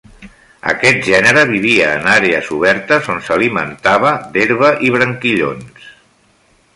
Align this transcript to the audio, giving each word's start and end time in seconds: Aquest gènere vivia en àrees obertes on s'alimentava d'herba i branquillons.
Aquest 0.69 1.03
gènere 1.07 1.41
vivia 1.49 1.89
en 1.97 2.07
àrees 2.13 2.49
obertes 2.57 3.11
on 3.15 3.21
s'alimentava 3.27 4.17
d'herba 4.37 4.73
i 4.89 4.93
branquillons. 4.97 5.89